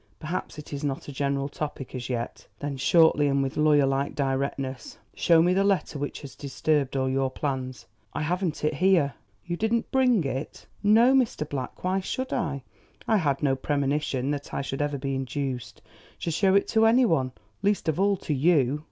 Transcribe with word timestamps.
Perhaps 0.19 0.57
it 0.57 0.73
is 0.73 0.83
not 0.83 1.07
a 1.07 1.11
general 1.11 1.47
topic 1.47 1.93
as 1.93 2.09
yet." 2.09 2.47
Then 2.57 2.75
shortly 2.75 3.27
and 3.27 3.43
with 3.43 3.55
lawyer 3.55 3.85
like 3.85 4.15
directness, 4.15 4.97
"Show 5.13 5.43
me 5.43 5.53
the 5.53 5.63
letter 5.63 5.99
which 5.99 6.21
has 6.21 6.33
disturbed 6.35 6.97
all 6.97 7.07
your 7.07 7.29
plans." 7.29 7.85
"I 8.11 8.23
haven't 8.23 8.63
it 8.63 8.73
here." 8.73 9.13
"You 9.45 9.57
didn't 9.57 9.91
bring 9.91 10.23
it?" 10.23 10.65
"No, 10.81 11.13
Mr. 11.13 11.47
Black. 11.47 11.83
Why 11.83 11.99
should 11.99 12.33
I? 12.33 12.63
I 13.07 13.17
had 13.17 13.43
no 13.43 13.55
premonition 13.55 14.31
that 14.31 14.55
I 14.55 14.61
should 14.63 14.81
ever 14.81 14.97
be 14.97 15.13
induced 15.13 15.83
to 16.21 16.31
show 16.31 16.55
it 16.55 16.67
to 16.69 16.87
any 16.87 17.05
one, 17.05 17.31
least 17.61 17.87
of 17.87 17.99
all 17.99 18.17
to 18.25 18.33
you." 18.33 18.79